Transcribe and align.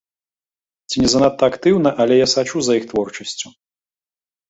Ці 0.89 1.03
не 1.03 1.09
занадта 1.15 1.43
актыўна, 1.53 1.89
але 2.01 2.15
я 2.19 2.27
сачу 2.35 2.57
за 2.71 2.81
іх 2.83 2.91
творчасцю. 2.95 3.47